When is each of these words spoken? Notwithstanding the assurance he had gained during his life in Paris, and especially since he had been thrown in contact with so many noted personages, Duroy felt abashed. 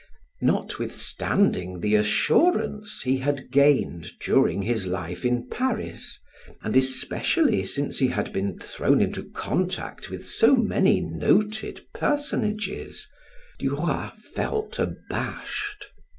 Notwithstanding 0.41 1.81
the 1.81 1.93
assurance 1.93 3.03
he 3.03 3.17
had 3.17 3.51
gained 3.51 4.07
during 4.19 4.63
his 4.63 4.87
life 4.87 5.23
in 5.23 5.47
Paris, 5.47 6.17
and 6.63 6.75
especially 6.75 7.63
since 7.65 7.99
he 7.99 8.07
had 8.07 8.33
been 8.33 8.57
thrown 8.57 8.99
in 8.99 9.13
contact 9.33 10.09
with 10.09 10.25
so 10.25 10.55
many 10.55 11.01
noted 11.01 11.81
personages, 11.93 13.07
Duroy 13.59 14.09
felt 14.33 14.79
abashed. 14.79 15.85